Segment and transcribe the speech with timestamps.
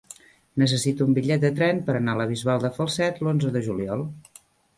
[0.61, 4.05] Necessito un bitllet de tren per anar a la Bisbal de Falset l'onze de juliol.